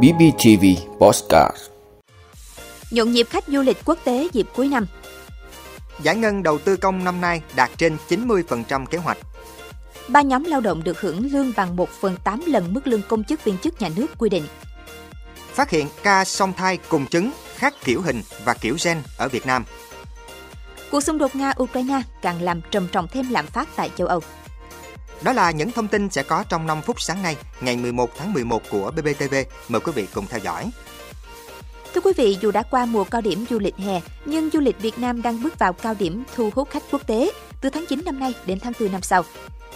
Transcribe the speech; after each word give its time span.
BBTV 0.00 0.64
Postcard 0.98 1.56
Nhộn 2.90 3.12
nhịp 3.12 3.26
khách 3.30 3.44
du 3.48 3.62
lịch 3.62 3.76
quốc 3.84 3.98
tế 4.04 4.28
dịp 4.32 4.46
cuối 4.54 4.68
năm 4.68 4.86
Giải 6.02 6.16
ngân 6.16 6.42
đầu 6.42 6.58
tư 6.58 6.76
công 6.76 7.04
năm 7.04 7.20
nay 7.20 7.42
đạt 7.56 7.70
trên 7.76 7.96
90% 8.08 8.86
kế 8.86 8.98
hoạch. 8.98 9.18
Ba 10.08 10.22
nhóm 10.22 10.44
lao 10.44 10.60
động 10.60 10.84
được 10.84 11.00
hưởng 11.00 11.32
lương 11.32 11.52
bằng 11.56 11.76
1 11.76 11.88
phần 11.88 12.16
8 12.24 12.42
lần 12.46 12.74
mức 12.74 12.86
lương 12.86 13.02
công 13.08 13.24
chức 13.24 13.44
viên 13.44 13.58
chức 13.58 13.80
nhà 13.80 13.88
nước 13.96 14.06
quy 14.18 14.28
định. 14.28 14.44
Phát 15.52 15.70
hiện 15.70 15.88
ca 16.02 16.24
song 16.24 16.52
thai 16.52 16.78
cùng 16.88 17.06
trứng 17.06 17.30
khác 17.54 17.74
kiểu 17.84 18.02
hình 18.02 18.22
và 18.44 18.54
kiểu 18.54 18.76
gen 18.84 19.02
ở 19.18 19.28
Việt 19.28 19.46
Nam. 19.46 19.64
Cuộc 20.90 21.00
xung 21.00 21.18
đột 21.18 21.34
Nga-Ukraine 21.34 22.02
càng 22.22 22.42
làm 22.42 22.60
trầm 22.70 22.88
trọng 22.92 23.08
thêm 23.08 23.30
lạm 23.30 23.46
phát 23.46 23.68
tại 23.76 23.90
châu 23.96 24.06
Âu. 24.06 24.20
Đó 25.24 25.32
là 25.32 25.50
những 25.50 25.70
thông 25.70 25.88
tin 25.88 26.10
sẽ 26.10 26.22
có 26.22 26.44
trong 26.48 26.66
5 26.66 26.82
phút 26.82 27.00
sáng 27.00 27.22
nay, 27.22 27.36
ngày 27.60 27.76
11 27.76 28.10
tháng 28.18 28.32
11 28.32 28.62
của 28.70 28.90
BBTV. 28.90 29.34
Mời 29.68 29.80
quý 29.80 29.92
vị 29.94 30.06
cùng 30.14 30.26
theo 30.26 30.40
dõi. 30.40 30.70
Thưa 31.94 32.00
quý 32.00 32.12
vị, 32.16 32.36
dù 32.40 32.50
đã 32.50 32.62
qua 32.62 32.86
mùa 32.86 33.04
cao 33.04 33.20
điểm 33.20 33.44
du 33.50 33.58
lịch 33.58 33.76
hè, 33.76 34.00
nhưng 34.24 34.50
du 34.52 34.60
lịch 34.60 34.80
Việt 34.80 34.98
Nam 34.98 35.22
đang 35.22 35.42
bước 35.42 35.58
vào 35.58 35.72
cao 35.72 35.94
điểm 35.98 36.24
thu 36.34 36.50
hút 36.54 36.70
khách 36.70 36.82
quốc 36.90 37.06
tế 37.06 37.32
từ 37.60 37.70
tháng 37.70 37.86
9 37.86 38.00
năm 38.04 38.18
nay 38.18 38.34
đến 38.46 38.60
tháng 38.60 38.72
4 38.80 38.92
năm 38.92 39.02
sau. 39.02 39.24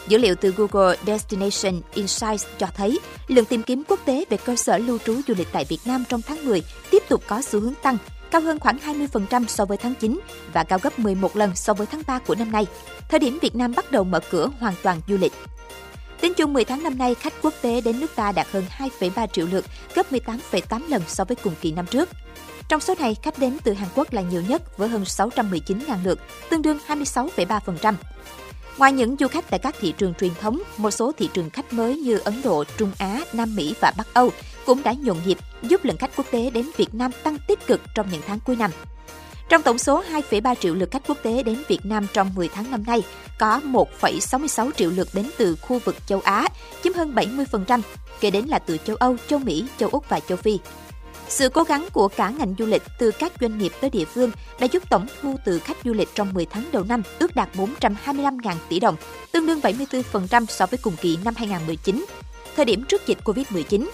Dữ 0.09 0.19
liệu 0.19 0.35
từ 0.35 0.55
Google 0.57 0.97
Destination 1.07 1.81
Insights 1.95 2.47
cho 2.59 2.67
thấy 2.77 2.99
lượng 3.29 3.45
tìm 3.45 3.63
kiếm 3.63 3.83
quốc 3.89 4.01
tế 4.05 4.25
về 4.31 4.37
cơ 4.37 4.57
sở 4.57 4.79
lưu 4.79 4.99
trú 4.99 5.15
du 5.29 5.35
lịch 5.39 5.49
tại 5.53 5.65
Việt 5.65 5.81
Nam 5.85 6.05
trong 6.09 6.23
tháng 6.23 6.45
10 6.45 6.63
tiếp 6.91 7.03
tục 7.09 7.23
có 7.27 7.43
xu 7.43 7.61
hướng 7.61 7.75
tăng, 7.83 7.99
cao 8.31 8.41
hơn 8.41 8.61
khoảng 8.61 8.79
20% 8.79 9.47
so 9.47 9.65
với 9.65 9.77
tháng 9.77 9.95
9 9.95 10.21
và 10.53 10.65
cao 10.65 10.79
gấp 10.83 10.99
11 10.99 11.37
lần 11.37 11.57
so 11.57 11.75
với 11.75 11.87
tháng 11.87 12.03
3 12.07 12.19
của 12.19 12.35
năm 12.35 12.53
nay, 12.53 12.67
thời 13.09 13.21
điểm 13.21 13.39
Việt 13.43 13.57
Nam 13.57 13.73
bắt 13.77 13.91
đầu 13.91 14.05
mở 14.05 14.21
cửa 14.31 14.51
hoàn 14.61 14.75
toàn 14.83 15.01
du 15.09 15.17
lịch. 15.17 15.33
Tính 16.21 16.35
chung 16.35 16.53
10 16.53 16.65
tháng 16.65 16.83
năm 16.83 16.99
nay, 16.99 17.15
khách 17.15 17.33
quốc 17.43 17.55
tế 17.63 17.81
đến 17.81 18.01
nước 18.01 18.11
ta 18.15 18.33
đạt 18.33 18.47
hơn 18.51 18.65
2,3 18.79 19.27
triệu 19.27 19.47
lượt, 19.47 19.65
gấp 19.95 20.13
18,8 20.13 20.81
lần 20.89 21.03
so 21.07 21.25
với 21.25 21.37
cùng 21.37 21.55
kỳ 21.61 21.73
năm 21.73 21.87
trước. 21.87 22.09
Trong 22.69 22.81
số 22.81 22.95
này, 22.99 23.17
khách 23.23 23.39
đến 23.39 23.59
từ 23.65 23.73
Hàn 23.73 23.89
Quốc 23.95 24.13
là 24.13 24.23
nhiều 24.23 24.43
nhất 24.49 24.79
với 24.79 24.89
hơn 24.89 25.03
619.000 25.03 25.97
lượt, 26.05 26.19
tương 26.51 26.63
đương 26.63 26.79
26,3%. 26.87 27.95
Ngoài 28.79 28.93
những 28.93 29.17
du 29.21 29.29
khách 29.29 29.51
tại 29.51 29.59
các 29.59 29.75
thị 29.81 29.95
trường 29.99 30.15
truyền 30.15 30.35
thống, 30.41 30.63
một 30.77 30.91
số 30.91 31.13
thị 31.19 31.29
trường 31.33 31.51
khách 31.51 31.73
mới 31.73 31.97
như 31.97 32.19
Ấn 32.19 32.43
Độ, 32.45 32.65
Trung 32.77 32.93
Á, 32.99 33.21
Nam 33.33 33.57
Mỹ 33.57 33.75
và 33.81 33.93
Bắc 33.97 34.15
Âu 34.15 34.31
cũng 34.67 34.83
đã 34.83 34.95
nhộn 35.03 35.17
nhịp 35.27 35.39
giúp 35.63 35.85
lượng 35.85 35.97
khách 35.97 36.17
quốc 36.17 36.27
tế 36.31 36.51
đến 36.51 36.71
Việt 36.77 36.95
Nam 36.95 37.11
tăng 37.23 37.39
tích 37.47 37.67
cực 37.67 37.81
trong 37.95 38.07
những 38.13 38.23
tháng 38.27 38.41
cuối 38.41 38.57
năm. 38.57 38.71
Trong 39.49 39.63
tổng 39.63 39.79
số 39.79 40.03
2,3 40.03 40.55
triệu 40.55 40.75
lượt 40.75 40.91
khách 40.91 41.07
quốc 41.07 41.19
tế 41.23 41.43
đến 41.43 41.63
Việt 41.69 41.87
Nam 41.87 42.07
trong 42.13 42.35
10 42.35 42.49
tháng 42.49 42.71
năm 42.71 42.83
nay, 42.87 43.03
có 43.39 43.61
1,66 43.65 44.71
triệu 44.77 44.91
lượt 44.91 45.09
đến 45.13 45.31
từ 45.39 45.57
khu 45.57 45.79
vực 45.79 45.97
châu 46.07 46.21
Á, 46.21 46.49
chiếm 46.83 46.93
hơn 46.93 47.15
70%, 47.15 47.81
kế 48.21 48.31
đến 48.31 48.47
là 48.47 48.59
từ 48.59 48.79
châu 48.85 48.97
Âu, 48.97 49.17
châu 49.29 49.39
Mỹ, 49.39 49.65
châu 49.79 49.89
Úc 49.93 50.09
và 50.09 50.21
châu 50.21 50.39
Phi. 50.39 50.59
Sự 51.29 51.49
cố 51.49 51.63
gắng 51.63 51.89
của 51.93 52.09
cả 52.09 52.31
ngành 52.31 52.55
du 52.59 52.67
lịch 52.67 52.83
từ 52.99 53.11
các 53.11 53.33
doanh 53.41 53.59
nghiệp 53.59 53.73
tới 53.81 53.91
địa 53.91 54.05
phương 54.05 54.31
đã 54.61 54.67
giúp 54.73 54.83
tổng 54.91 55.07
thu 55.23 55.37
từ 55.45 55.59
khách 55.59 55.77
du 55.85 55.93
lịch 55.93 56.09
trong 56.15 56.35
10 56.35 56.47
tháng 56.47 56.65
đầu 56.73 56.85
năm 56.85 57.03
ước 57.19 57.37
đạt 57.37 57.49
425.000 57.57 58.55
tỷ 58.69 58.81
đồng, 58.81 58.97
tương 59.33 59.47
đương 59.47 59.61
74% 59.61 60.47
so 60.47 60.67
với 60.67 60.79
cùng 60.83 60.97
kỳ 61.01 61.19
năm 61.25 61.35
2019, 61.37 62.05
thời 62.57 62.65
điểm 62.65 62.85
trước 62.85 63.07
dịch 63.07 63.19
Covid-19. 63.25 63.87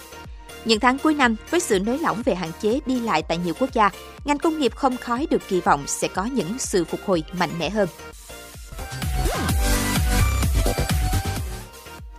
Những 0.65 0.79
tháng 0.79 0.97
cuối 0.99 1.13
năm, 1.13 1.35
với 1.49 1.59
sự 1.59 1.79
nới 1.79 1.99
lỏng 1.99 2.21
về 2.25 2.35
hạn 2.35 2.51
chế 2.61 2.79
đi 2.85 2.99
lại 2.99 3.23
tại 3.27 3.37
nhiều 3.37 3.53
quốc 3.59 3.69
gia, 3.73 3.89
ngành 4.25 4.37
công 4.37 4.59
nghiệp 4.59 4.75
không 4.75 4.97
khói 4.97 5.27
được 5.29 5.41
kỳ 5.47 5.61
vọng 5.61 5.83
sẽ 5.87 6.07
có 6.07 6.25
những 6.25 6.59
sự 6.59 6.85
phục 6.85 6.99
hồi 7.05 7.23
mạnh 7.39 7.49
mẽ 7.59 7.69
hơn. 7.69 7.89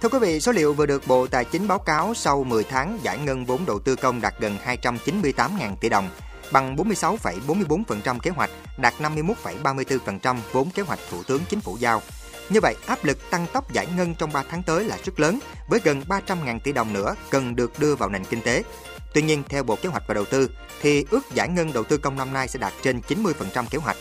Thưa 0.01 0.09
quý 0.09 0.19
vị, 0.19 0.41
số 0.41 0.53
liệu 0.53 0.73
vừa 0.73 0.87
được 0.87 1.07
Bộ 1.07 1.27
Tài 1.27 1.45
chính 1.45 1.69
báo 1.69 1.79
cáo 1.79 2.15
sau 2.15 2.45
10 2.45 2.65
tháng 2.65 2.99
giải 3.03 3.19
ngân 3.19 3.45
vốn 3.45 3.67
đầu 3.67 3.79
tư 3.79 3.97
công 3.97 4.21
đạt 4.21 4.35
gần 4.41 4.57
298.000 4.83 5.77
tỷ 5.81 5.89
đồng, 5.89 6.09
bằng 6.53 6.77
46,44% 6.77 8.19
kế 8.19 8.31
hoạch, 8.31 8.51
đạt 8.79 8.95
51,34% 8.99 10.37
vốn 10.53 10.71
kế 10.71 10.83
hoạch 10.83 10.99
Thủ 11.11 11.23
tướng 11.23 11.41
Chính 11.49 11.61
phủ 11.61 11.77
giao. 11.81 12.03
Như 12.49 12.61
vậy, 12.61 12.77
áp 12.87 13.05
lực 13.05 13.31
tăng 13.31 13.47
tốc 13.53 13.73
giải 13.73 13.87
ngân 13.97 14.15
trong 14.15 14.33
3 14.33 14.43
tháng 14.51 14.63
tới 14.63 14.85
là 14.85 14.99
rất 15.05 15.21
lớn, 15.21 15.39
với 15.69 15.81
gần 15.85 16.03
300.000 16.09 16.61
tỷ 16.61 16.73
đồng 16.73 16.93
nữa 16.93 17.15
cần 17.31 17.57
được 17.57 17.79
đưa 17.79 17.95
vào 17.95 18.09
nền 18.09 18.25
kinh 18.25 18.41
tế. 18.41 18.63
Tuy 19.15 19.23
nhiên, 19.23 19.43
theo 19.49 19.63
Bộ 19.63 19.77
Kế 19.77 19.89
hoạch 19.89 20.03
và 20.09 20.15
Đầu 20.15 20.25
tư, 20.25 20.51
thì 20.81 21.05
ước 21.11 21.35
giải 21.35 21.49
ngân 21.49 21.73
đầu 21.73 21.85
tư 21.85 21.97
công 21.97 22.17
năm 22.17 22.33
nay 22.33 22.49
sẽ 22.49 22.59
đạt 22.59 22.73
trên 22.83 23.01
90% 23.09 23.65
kế 23.71 23.79
hoạch. 23.79 23.97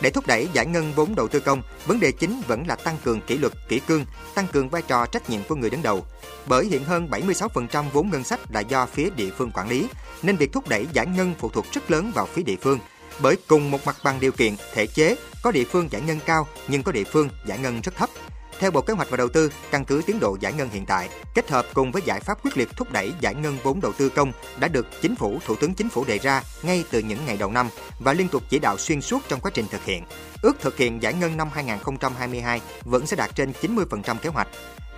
Để 0.00 0.10
thúc 0.10 0.26
đẩy 0.26 0.48
giải 0.52 0.66
ngân 0.66 0.92
vốn 0.92 1.14
đầu 1.14 1.28
tư 1.28 1.40
công, 1.40 1.62
vấn 1.86 2.00
đề 2.00 2.12
chính 2.12 2.42
vẫn 2.46 2.66
là 2.66 2.76
tăng 2.76 2.96
cường 3.04 3.20
kỷ 3.20 3.38
luật, 3.38 3.52
kỷ 3.68 3.78
cương, 3.78 4.04
tăng 4.34 4.46
cường 4.46 4.68
vai 4.68 4.82
trò 4.82 5.06
trách 5.06 5.30
nhiệm 5.30 5.40
của 5.48 5.54
người 5.54 5.70
đứng 5.70 5.82
đầu. 5.82 6.06
Bởi 6.46 6.66
hiện 6.66 6.84
hơn 6.84 7.08
76% 7.10 7.84
vốn 7.92 8.10
ngân 8.10 8.24
sách 8.24 8.40
là 8.52 8.60
do 8.60 8.86
phía 8.86 9.10
địa 9.16 9.30
phương 9.38 9.50
quản 9.54 9.68
lý, 9.68 9.88
nên 10.22 10.36
việc 10.36 10.52
thúc 10.52 10.68
đẩy 10.68 10.86
giải 10.92 11.06
ngân 11.06 11.34
phụ 11.38 11.48
thuộc 11.48 11.66
rất 11.72 11.90
lớn 11.90 12.12
vào 12.14 12.26
phía 12.26 12.42
địa 12.42 12.56
phương. 12.60 12.78
Bởi 13.22 13.36
cùng 13.46 13.70
một 13.70 13.86
mặt 13.86 13.96
bằng 14.04 14.20
điều 14.20 14.32
kiện, 14.32 14.56
thể 14.74 14.86
chế, 14.86 15.16
có 15.42 15.50
địa 15.50 15.64
phương 15.64 15.88
giải 15.90 16.02
ngân 16.02 16.20
cao 16.26 16.46
nhưng 16.68 16.82
có 16.82 16.92
địa 16.92 17.04
phương 17.04 17.28
giải 17.46 17.58
ngân 17.58 17.80
rất 17.80 17.96
thấp. 17.96 18.10
Theo 18.58 18.70
Bộ 18.70 18.80
Kế 18.80 18.92
hoạch 18.92 19.10
và 19.10 19.16
Đầu 19.16 19.28
tư, 19.28 19.52
căn 19.70 19.84
cứ 19.84 20.02
tiến 20.06 20.20
độ 20.20 20.36
giải 20.40 20.52
ngân 20.52 20.68
hiện 20.68 20.86
tại, 20.86 21.08
kết 21.34 21.50
hợp 21.50 21.66
cùng 21.74 21.92
với 21.92 22.02
giải 22.04 22.20
pháp 22.20 22.44
quyết 22.44 22.56
liệt 22.56 22.68
thúc 22.76 22.92
đẩy 22.92 23.12
giải 23.20 23.34
ngân 23.34 23.58
vốn 23.62 23.80
đầu 23.80 23.92
tư 23.92 24.08
công 24.08 24.32
đã 24.60 24.68
được 24.68 24.86
Chính 25.02 25.16
phủ, 25.16 25.38
Thủ 25.46 25.56
tướng 25.56 25.74
Chính 25.74 25.88
phủ 25.88 26.04
đề 26.04 26.18
ra 26.18 26.42
ngay 26.62 26.84
từ 26.90 26.98
những 26.98 27.18
ngày 27.26 27.36
đầu 27.36 27.50
năm 27.50 27.68
và 27.98 28.12
liên 28.12 28.28
tục 28.28 28.42
chỉ 28.50 28.58
đạo 28.58 28.78
xuyên 28.78 29.00
suốt 29.00 29.22
trong 29.28 29.40
quá 29.40 29.50
trình 29.54 29.66
thực 29.70 29.84
hiện. 29.84 30.04
Ước 30.42 30.60
thực 30.60 30.76
hiện 30.76 31.02
giải 31.02 31.14
ngân 31.14 31.36
năm 31.36 31.48
2022 31.54 32.60
vẫn 32.84 33.06
sẽ 33.06 33.16
đạt 33.16 33.30
trên 33.34 33.52
90% 33.62 34.16
kế 34.16 34.28
hoạch. 34.28 34.48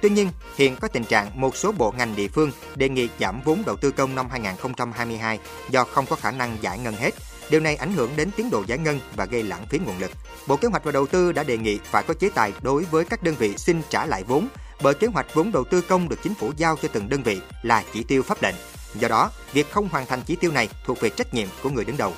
Tuy 0.02 0.10
nhiên, 0.10 0.30
hiện 0.56 0.76
có 0.76 0.88
tình 0.88 1.04
trạng 1.04 1.40
một 1.40 1.56
số 1.56 1.72
bộ 1.72 1.94
ngành 1.98 2.16
địa 2.16 2.28
phương 2.28 2.52
đề 2.76 2.88
nghị 2.88 3.08
giảm 3.20 3.40
vốn 3.44 3.62
đầu 3.66 3.76
tư 3.76 3.90
công 3.90 4.14
năm 4.14 4.26
2022 4.30 5.38
do 5.70 5.84
không 5.84 6.06
có 6.06 6.16
khả 6.16 6.30
năng 6.30 6.56
giải 6.60 6.78
ngân 6.78 6.94
hết. 6.94 7.14
Điều 7.50 7.60
này 7.60 7.76
ảnh 7.76 7.92
hưởng 7.92 8.10
đến 8.16 8.30
tiến 8.36 8.50
độ 8.50 8.64
giải 8.66 8.78
ngân 8.78 9.00
và 9.16 9.24
gây 9.24 9.42
lãng 9.42 9.66
phí 9.66 9.78
nguồn 9.78 9.98
lực. 9.98 10.10
Bộ 10.46 10.56
Kế 10.56 10.68
hoạch 10.68 10.84
và 10.84 10.92
Đầu 10.92 11.06
tư 11.06 11.32
đã 11.32 11.42
đề 11.42 11.58
nghị 11.58 11.78
phải 11.84 12.02
có 12.02 12.14
chế 12.14 12.30
tài 12.34 12.52
đối 12.62 12.84
với 12.84 13.04
các 13.04 13.22
đơn 13.22 13.34
vị 13.38 13.56
xin 13.56 13.82
trả 13.88 14.06
lại 14.06 14.24
vốn 14.24 14.48
bởi 14.82 14.94
kế 14.94 15.06
hoạch 15.06 15.34
vốn 15.34 15.52
đầu 15.52 15.64
tư 15.64 15.80
công 15.80 16.08
được 16.08 16.18
chính 16.22 16.34
phủ 16.34 16.52
giao 16.56 16.76
cho 16.82 16.88
từng 16.92 17.08
đơn 17.08 17.22
vị 17.22 17.40
là 17.62 17.84
chỉ 17.92 18.02
tiêu 18.02 18.22
pháp 18.22 18.42
lệnh. 18.42 18.54
Do 18.94 19.08
đó, 19.08 19.30
việc 19.52 19.70
không 19.70 19.88
hoàn 19.88 20.06
thành 20.06 20.22
chỉ 20.26 20.36
tiêu 20.36 20.52
này 20.52 20.68
thuộc 20.84 21.00
về 21.00 21.10
trách 21.10 21.34
nhiệm 21.34 21.48
của 21.62 21.70
người 21.70 21.84
đứng 21.84 21.96
đầu. 21.96 22.12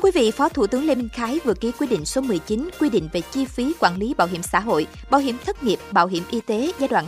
Thưa 0.00 0.04
quý 0.04 0.20
vị, 0.20 0.30
Phó 0.30 0.48
Thủ 0.48 0.66
tướng 0.66 0.86
Lê 0.86 0.94
Minh 0.94 1.08
Khái 1.08 1.40
vừa 1.44 1.54
ký 1.54 1.72
quyết 1.78 1.86
định 1.90 2.04
số 2.04 2.20
19 2.20 2.70
quy 2.80 2.88
định 2.88 3.08
về 3.12 3.20
chi 3.20 3.44
phí 3.44 3.72
quản 3.80 3.98
lý 3.98 4.14
bảo 4.14 4.28
hiểm 4.28 4.42
xã 4.42 4.60
hội, 4.60 4.86
bảo 5.10 5.20
hiểm 5.20 5.36
thất 5.46 5.64
nghiệp, 5.64 5.78
bảo 5.92 6.06
hiểm 6.06 6.22
y 6.30 6.40
tế 6.40 6.72
giai 6.78 6.88
đoạn 6.88 7.06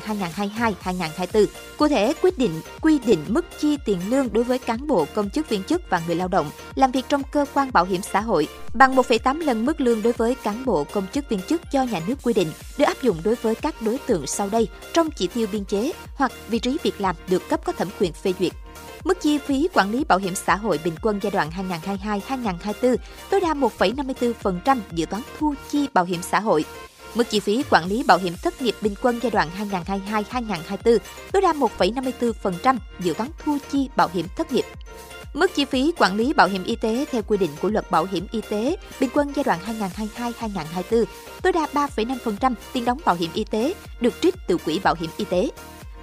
2022-2024. 0.84 1.46
Cụ 1.78 1.88
thể, 1.88 2.14
quyết 2.22 2.38
định 2.38 2.60
quy 2.80 2.98
định 2.98 3.18
mức 3.28 3.44
chi 3.60 3.76
tiền 3.84 3.98
lương 4.10 4.32
đối 4.32 4.44
với 4.44 4.58
cán 4.58 4.86
bộ, 4.86 5.06
công 5.14 5.30
chức 5.30 5.48
viên 5.48 5.64
chức 5.64 5.82
và 5.90 6.02
người 6.06 6.16
lao 6.16 6.28
động 6.28 6.50
làm 6.74 6.90
việc 6.90 7.04
trong 7.08 7.22
cơ 7.32 7.44
quan 7.54 7.72
bảo 7.72 7.84
hiểm 7.84 8.00
xã 8.12 8.20
hội 8.20 8.48
bằng 8.74 8.96
1,8 8.96 9.44
lần 9.44 9.66
mức 9.66 9.80
lương 9.80 10.02
đối 10.02 10.12
với 10.12 10.34
cán 10.34 10.64
bộ, 10.64 10.84
công 10.84 11.06
chức 11.12 11.28
viên 11.28 11.40
chức 11.42 11.62
do 11.72 11.82
nhà 11.82 12.00
nước 12.06 12.14
quy 12.22 12.32
định 12.32 12.48
được 12.78 12.84
áp 12.84 13.02
dụng 13.02 13.16
đối 13.24 13.34
với 13.34 13.54
các 13.54 13.82
đối 13.82 13.98
tượng 13.98 14.26
sau 14.26 14.48
đây 14.52 14.68
trong 14.92 15.10
chỉ 15.10 15.26
tiêu 15.26 15.46
biên 15.52 15.64
chế 15.64 15.92
hoặc 16.14 16.32
vị 16.48 16.58
trí 16.58 16.78
việc 16.82 17.00
làm 17.00 17.16
được 17.28 17.48
cấp 17.48 17.60
có 17.64 17.72
thẩm 17.72 17.88
quyền 18.00 18.12
phê 18.12 18.32
duyệt. 18.38 18.52
Mức 19.04 19.20
chi 19.20 19.38
phí 19.38 19.68
quản 19.74 19.90
lý 19.90 20.04
bảo 20.04 20.18
hiểm 20.18 20.34
xã 20.34 20.56
hội 20.56 20.80
bình 20.84 20.94
quân 21.02 21.20
giai 21.22 21.30
đoạn 21.30 21.50
2022-2024 22.28 22.96
tối 23.30 23.40
đa 23.40 23.54
1,54% 23.54 24.78
dự 24.92 25.06
toán 25.06 25.22
thu 25.38 25.54
chi 25.70 25.88
bảo 25.94 26.04
hiểm 26.04 26.22
xã 26.22 26.40
hội. 26.40 26.64
Mức 27.14 27.30
chi 27.30 27.40
phí 27.40 27.64
quản 27.70 27.86
lý 27.86 28.02
bảo 28.02 28.18
hiểm 28.18 28.32
thất 28.42 28.62
nghiệp 28.62 28.74
bình 28.80 28.94
quân 29.02 29.20
giai 29.22 29.30
đoạn 29.30 29.48
2022-2024 29.70 30.98
tối 31.32 31.42
đa 31.42 31.52
1,54% 31.52 32.76
dự 33.00 33.14
toán 33.14 33.30
thu 33.44 33.58
chi 33.72 33.88
bảo 33.96 34.08
hiểm 34.12 34.26
thất 34.36 34.52
nghiệp. 34.52 34.64
Mức 35.34 35.54
chi 35.54 35.64
phí 35.64 35.92
quản 35.98 36.16
lý 36.16 36.32
bảo 36.32 36.48
hiểm 36.48 36.64
y 36.64 36.76
tế 36.76 37.04
theo 37.12 37.22
quy 37.22 37.36
định 37.36 37.50
của 37.62 37.68
luật 37.68 37.90
bảo 37.90 38.04
hiểm 38.04 38.26
y 38.32 38.40
tế 38.40 38.76
bình 39.00 39.10
quân 39.14 39.32
giai 39.36 39.44
đoạn 39.44 39.58
2022-2024 40.10 41.04
tối 41.42 41.52
đa 41.52 41.66
3,5% 41.72 42.54
tiền 42.72 42.84
đóng 42.84 42.98
bảo 43.04 43.14
hiểm 43.14 43.30
y 43.34 43.44
tế 43.44 43.74
được 44.00 44.14
trích 44.20 44.34
từ 44.46 44.56
quỹ 44.56 44.78
bảo 44.78 44.94
hiểm 45.00 45.10
y 45.16 45.24
tế. 45.24 45.50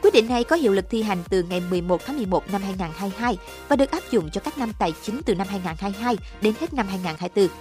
Quyết 0.02 0.14
định 0.14 0.30
này 0.30 0.44
có 0.44 0.56
hiệu 0.56 0.74
lực 0.74 0.86
thi 0.90 1.02
hành 1.02 1.24
từ 1.30 1.44
ngày 1.44 1.62
11 1.70 2.06
tháng 2.06 2.18
11 2.18 2.52
năm 2.52 2.62
2022 2.62 3.38
và 3.68 3.76
được 3.76 3.92
áp 3.92 4.04
dụng 4.12 4.30
cho 4.34 4.42
các 4.42 4.58
năm 4.58 4.72
tài 4.80 4.94
chính 5.04 5.22
từ 5.26 5.36
năm 5.36 5.48
2022 5.50 6.18
đến 6.42 6.54
hết 6.60 6.74
năm 6.74 6.88
2024. 6.88 7.58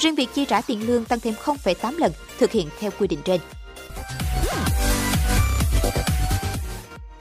Riêng 0.00 0.14
việc 0.14 0.28
chi 0.34 0.44
trả 0.44 0.60
tiền 0.60 0.86
lương 0.86 1.04
tăng 1.04 1.20
thêm 1.20 1.34
0,8 1.44 1.98
lần 1.98 2.12
thực 2.38 2.50
hiện 2.50 2.68
theo 2.80 2.90
quy 2.98 3.06
định 3.06 3.20
trên. 3.24 3.40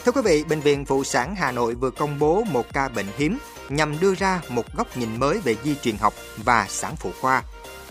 Thưa 0.06 0.12
quý 0.12 0.22
vị, 0.26 0.44
Bệnh 0.44 0.60
viện 0.60 0.86
Phụ 0.86 1.04
sản 1.04 1.36
Hà 1.36 1.52
Nội 1.52 1.76
vừa 1.76 1.90
công 1.90 2.20
bố 2.20 2.44
một 2.52 2.66
ca 2.74 2.90
bệnh 2.90 3.06
hiếm 3.18 3.38
nhằm 3.70 4.00
đưa 4.00 4.16
ra 4.16 4.42
một 4.50 4.66
góc 4.78 4.98
nhìn 4.98 5.20
mới 5.20 5.40
về 5.40 5.56
di 5.64 5.76
truyền 5.76 5.98
học 5.98 6.14
và 6.38 6.66
sản 6.70 6.96
phụ 6.96 7.12
khoa. 7.22 7.44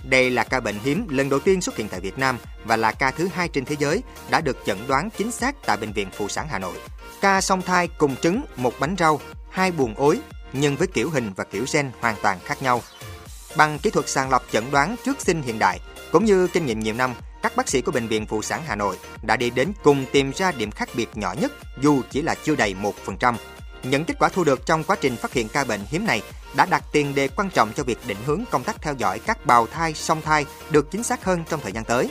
Đây 0.04 0.30
là 0.30 0.44
ca 0.44 0.60
bệnh 0.60 0.78
hiếm 0.84 1.06
lần 1.08 1.28
đầu 1.28 1.40
tiên 1.40 1.60
xuất 1.60 1.76
hiện 1.76 1.88
tại 1.88 2.00
Việt 2.00 2.18
Nam 2.18 2.38
và 2.64 2.76
là 2.76 2.92
ca 2.92 3.10
thứ 3.10 3.28
hai 3.34 3.48
trên 3.48 3.64
thế 3.64 3.76
giới 3.78 4.02
đã 4.30 4.40
được 4.40 4.56
chẩn 4.66 4.78
đoán 4.88 5.08
chính 5.18 5.30
xác 5.30 5.56
tại 5.66 5.76
Bệnh 5.76 5.92
viện 5.92 6.08
Phụ 6.12 6.28
sản 6.28 6.46
Hà 6.50 6.58
Nội. 6.58 6.74
Ca 7.20 7.40
song 7.40 7.62
thai 7.62 7.88
cùng 7.98 8.16
trứng, 8.16 8.42
một 8.56 8.74
bánh 8.80 8.96
rau, 8.98 9.20
hai 9.50 9.72
buồng 9.72 9.94
ối, 9.94 10.20
nhưng 10.52 10.76
với 10.76 10.86
kiểu 10.86 11.10
hình 11.10 11.32
và 11.36 11.44
kiểu 11.44 11.64
gen 11.72 11.90
hoàn 12.00 12.16
toàn 12.22 12.38
khác 12.44 12.62
nhau. 12.62 12.82
Bằng 13.56 13.78
kỹ 13.78 13.90
thuật 13.90 14.08
sàng 14.08 14.30
lọc 14.30 14.42
chẩn 14.52 14.64
đoán 14.70 14.96
trước 15.04 15.20
sinh 15.20 15.42
hiện 15.42 15.58
đại, 15.58 15.80
cũng 16.12 16.24
như 16.24 16.46
kinh 16.46 16.66
nghiệm 16.66 16.80
nhiều 16.80 16.94
năm, 16.94 17.14
các 17.42 17.56
bác 17.56 17.68
sĩ 17.68 17.80
của 17.80 17.92
Bệnh 17.92 18.08
viện 18.08 18.26
Phụ 18.26 18.42
sản 18.42 18.62
Hà 18.66 18.76
Nội 18.76 18.96
đã 19.22 19.36
đi 19.36 19.50
đến 19.50 19.72
cùng 19.82 20.04
tìm 20.12 20.32
ra 20.32 20.52
điểm 20.52 20.70
khác 20.70 20.88
biệt 20.94 21.08
nhỏ 21.14 21.34
nhất 21.40 21.52
dù 21.80 22.02
chỉ 22.10 22.22
là 22.22 22.34
chưa 22.44 22.56
đầy 22.56 22.74
1%. 23.06 23.34
Những 23.82 24.04
kết 24.04 24.14
quả 24.18 24.28
thu 24.28 24.44
được 24.44 24.66
trong 24.66 24.84
quá 24.84 24.96
trình 25.00 25.16
phát 25.16 25.32
hiện 25.32 25.48
ca 25.48 25.64
bệnh 25.64 25.80
hiếm 25.90 26.06
này 26.06 26.22
đã 26.56 26.66
đặt 26.66 26.84
tiền 26.92 27.14
đề 27.14 27.28
quan 27.28 27.50
trọng 27.50 27.72
cho 27.72 27.84
việc 27.84 27.98
định 28.06 28.18
hướng 28.26 28.44
công 28.50 28.64
tác 28.64 28.82
theo 28.82 28.94
dõi 28.94 29.18
các 29.18 29.46
bào 29.46 29.66
thai, 29.66 29.94
song 29.94 30.22
thai 30.22 30.46
được 30.70 30.90
chính 30.90 31.02
xác 31.02 31.24
hơn 31.24 31.44
trong 31.50 31.60
thời 31.60 31.72
gian 31.72 31.84
tới. 31.84 32.10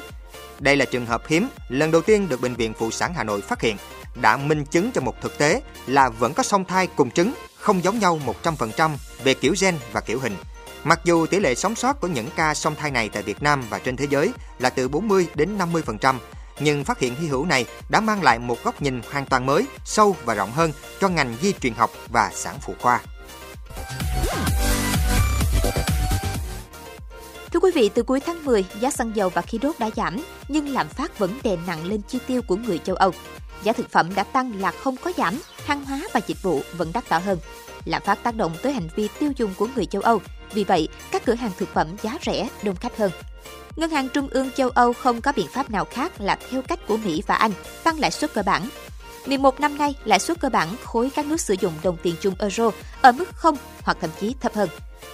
Đây 0.59 0.75
là 0.75 0.85
trường 0.85 1.05
hợp 1.05 1.27
hiếm, 1.27 1.47
lần 1.69 1.91
đầu 1.91 2.01
tiên 2.01 2.29
được 2.29 2.41
Bệnh 2.41 2.55
viện 2.55 2.73
Phụ 2.73 2.91
sản 2.91 3.13
Hà 3.13 3.23
Nội 3.23 3.41
phát 3.41 3.61
hiện, 3.61 3.77
đã 4.21 4.37
minh 4.37 4.65
chứng 4.65 4.91
cho 4.91 5.01
một 5.01 5.21
thực 5.21 5.37
tế 5.37 5.61
là 5.87 6.09
vẫn 6.09 6.33
có 6.33 6.43
song 6.43 6.65
thai 6.65 6.87
cùng 6.87 7.11
trứng, 7.11 7.33
không 7.55 7.83
giống 7.83 7.99
nhau 7.99 8.19
100% 8.43 8.91
về 9.23 9.33
kiểu 9.33 9.55
gen 9.61 9.75
và 9.91 10.01
kiểu 10.01 10.19
hình. 10.19 10.35
Mặc 10.83 10.99
dù 11.03 11.25
tỷ 11.25 11.39
lệ 11.39 11.55
sống 11.55 11.75
sót 11.75 12.01
của 12.01 12.07
những 12.07 12.29
ca 12.35 12.53
song 12.53 12.75
thai 12.75 12.91
này 12.91 13.09
tại 13.09 13.23
Việt 13.23 13.43
Nam 13.43 13.63
và 13.69 13.79
trên 13.79 13.97
thế 13.97 14.07
giới 14.09 14.31
là 14.59 14.69
từ 14.69 14.87
40 14.87 15.27
đến 15.35 15.57
50%, 15.57 16.15
nhưng 16.59 16.83
phát 16.83 16.99
hiện 16.99 17.15
hy 17.15 17.27
hữu 17.27 17.45
này 17.45 17.65
đã 17.89 17.99
mang 17.99 18.23
lại 18.23 18.39
một 18.39 18.63
góc 18.63 18.81
nhìn 18.81 19.01
hoàn 19.11 19.25
toàn 19.25 19.45
mới, 19.45 19.65
sâu 19.85 20.15
và 20.25 20.33
rộng 20.33 20.51
hơn 20.51 20.71
cho 21.01 21.09
ngành 21.09 21.35
di 21.41 21.53
truyền 21.53 21.73
học 21.73 21.91
và 22.09 22.31
sản 22.33 22.55
phụ 22.61 22.73
khoa. 22.81 23.01
Thưa 27.51 27.59
quý 27.59 27.71
vị, 27.75 27.89
từ 27.89 28.03
cuối 28.03 28.19
tháng 28.19 28.45
10, 28.45 28.65
giá 28.79 28.91
xăng 28.91 29.15
dầu 29.15 29.29
và 29.29 29.41
khí 29.41 29.57
đốt 29.57 29.79
đã 29.79 29.89
giảm, 29.95 30.23
nhưng 30.47 30.69
lạm 30.69 30.89
phát 30.89 31.19
vẫn 31.19 31.39
đè 31.43 31.57
nặng 31.67 31.85
lên 31.85 32.01
chi 32.07 32.19
tiêu 32.27 32.41
của 32.41 32.55
người 32.55 32.77
châu 32.77 32.95
Âu. 32.95 33.11
Giá 33.63 33.73
thực 33.73 33.91
phẩm 33.91 34.15
đã 34.15 34.23
tăng 34.23 34.59
là 34.59 34.71
không 34.71 34.95
có 34.97 35.11
giảm, 35.17 35.39
hàng 35.65 35.85
hóa 35.85 36.01
và 36.13 36.21
dịch 36.27 36.43
vụ 36.43 36.61
vẫn 36.77 36.91
đắt 36.93 37.09
đỏ 37.09 37.17
hơn. 37.17 37.39
Lạm 37.85 38.01
phát 38.05 38.23
tác 38.23 38.35
động 38.35 38.55
tới 38.61 38.73
hành 38.73 38.87
vi 38.95 39.07
tiêu 39.19 39.31
dùng 39.37 39.53
của 39.57 39.67
người 39.75 39.85
châu 39.85 40.01
Âu, 40.01 40.21
vì 40.53 40.63
vậy 40.63 40.87
các 41.11 41.25
cửa 41.25 41.33
hàng 41.33 41.51
thực 41.57 41.73
phẩm 41.73 41.87
giá 42.01 42.17
rẻ 42.25 42.49
đông 42.63 42.75
khách 42.75 42.97
hơn. 42.97 43.11
Ngân 43.75 43.89
hàng 43.89 44.09
Trung 44.09 44.27
ương 44.31 44.51
châu 44.51 44.69
Âu 44.69 44.93
không 44.93 45.21
có 45.21 45.33
biện 45.35 45.47
pháp 45.53 45.71
nào 45.71 45.85
khác 45.85 46.21
là 46.21 46.37
theo 46.49 46.61
cách 46.61 46.79
của 46.87 46.97
Mỹ 46.97 47.23
và 47.27 47.35
Anh, 47.35 47.51
tăng 47.83 47.99
lãi 47.99 48.11
suất 48.11 48.33
cơ 48.33 48.43
bản. 48.43 48.69
11 49.25 49.59
năm 49.59 49.77
nay, 49.77 49.95
lãi 50.05 50.19
suất 50.19 50.39
cơ 50.39 50.49
bản 50.49 50.67
khối 50.83 51.09
các 51.15 51.25
nước 51.25 51.41
sử 51.41 51.55
dụng 51.59 51.73
đồng 51.83 51.97
tiền 52.03 52.15
chung 52.21 52.35
euro 52.39 52.71
ở 53.01 53.11
mức 53.11 53.35
0 53.35 53.55
hoặc 53.83 53.97
thậm 54.01 54.09
chí 54.19 54.35
thấp 54.39 54.53
hơn. 54.55 54.69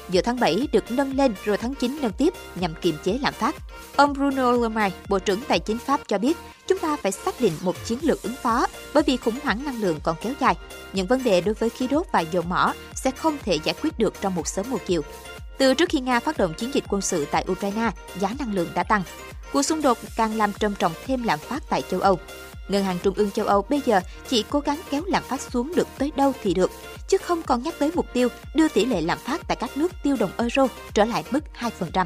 Giữa 0.09 0.21
tháng 0.21 0.39
7 0.39 0.67
được 0.71 0.91
nâng 0.91 1.17
lên 1.17 1.33
rồi 1.43 1.57
tháng 1.57 1.75
9 1.75 1.97
nâng 2.01 2.11
tiếp 2.11 2.33
nhằm 2.55 2.73
kiềm 2.81 2.95
chế 3.03 3.17
lạm 3.21 3.33
phát. 3.33 3.55
Ông 3.95 4.13
Bruno 4.13 4.51
Le 4.51 4.67
Maire, 4.67 4.95
Bộ 5.09 5.19
trưởng 5.19 5.41
Tài 5.47 5.59
chính 5.59 5.77
Pháp 5.77 6.01
cho 6.07 6.17
biết, 6.17 6.37
chúng 6.67 6.79
ta 6.79 6.97
phải 7.03 7.11
xác 7.11 7.41
định 7.41 7.53
một 7.61 7.75
chiến 7.85 7.99
lược 8.01 8.23
ứng 8.23 8.35
phó 8.43 8.67
bởi 8.93 9.03
vì 9.03 9.17
khủng 9.17 9.39
hoảng 9.43 9.65
năng 9.65 9.81
lượng 9.81 9.99
còn 10.03 10.15
kéo 10.21 10.33
dài. 10.39 10.55
Những 10.93 11.07
vấn 11.07 11.23
đề 11.23 11.41
đối 11.41 11.53
với 11.53 11.69
khí 11.69 11.87
đốt 11.87 12.05
và 12.11 12.19
dầu 12.19 12.43
mỏ 12.43 12.73
sẽ 12.93 13.11
không 13.11 13.37
thể 13.45 13.59
giải 13.63 13.75
quyết 13.81 13.99
được 13.99 14.13
trong 14.21 14.35
một 14.35 14.47
sớm 14.47 14.69
một 14.69 14.79
chiều. 14.85 15.01
Từ 15.57 15.73
trước 15.73 15.89
khi 15.89 15.99
Nga 15.99 16.19
phát 16.19 16.37
động 16.37 16.53
chiến 16.53 16.73
dịch 16.73 16.83
quân 16.87 17.01
sự 17.01 17.25
tại 17.31 17.45
Ukraine, 17.51 17.91
giá 18.19 18.29
năng 18.39 18.53
lượng 18.53 18.69
đã 18.75 18.83
tăng. 18.83 19.03
Cuộc 19.53 19.63
xung 19.63 19.81
đột 19.81 19.97
càng 20.15 20.37
làm 20.37 20.53
trầm 20.53 20.75
trọng 20.75 20.93
thêm 21.05 21.23
lạm 21.23 21.39
phát 21.39 21.63
tại 21.69 21.81
châu 21.91 21.99
Âu. 21.99 22.19
Ngân 22.67 22.83
hàng 22.83 22.97
Trung 23.03 23.13
ương 23.17 23.31
châu 23.31 23.45
Âu 23.45 23.61
bây 23.69 23.81
giờ 23.85 24.01
chỉ 24.27 24.45
cố 24.49 24.59
gắng 24.59 24.81
kéo 24.89 25.01
lạm 25.05 25.23
phát 25.23 25.41
xuống 25.41 25.71
được 25.75 25.87
tới 25.97 26.11
đâu 26.15 26.33
thì 26.43 26.53
được, 26.53 26.71
chứ 27.07 27.17
không 27.17 27.41
còn 27.41 27.63
nhắc 27.63 27.73
tới 27.79 27.91
mục 27.95 28.05
tiêu 28.13 28.29
đưa 28.55 28.67
tỷ 28.67 28.85
lệ 28.85 29.01
lạm 29.01 29.17
phát 29.17 29.41
tại 29.47 29.57
các 29.59 29.77
nước 29.77 29.91
tiêu 30.03 30.15
đồng 30.19 30.31
euro 30.37 30.67
trở 30.93 31.05
lại 31.05 31.23
mức 31.31 31.39
2%. 31.59 32.05